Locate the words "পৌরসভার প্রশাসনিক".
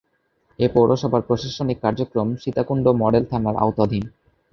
0.73-1.77